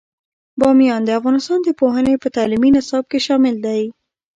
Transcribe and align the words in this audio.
بامیان 0.59 1.01
د 1.05 1.09
افغانستان 1.19 1.59
د 1.63 1.69
پوهنې 1.79 2.13
په 2.23 2.27
تعلیمي 2.37 2.69
نصاب 2.77 3.03
کې 3.11 3.19
شامل 3.27 3.55
دی. 3.65 3.81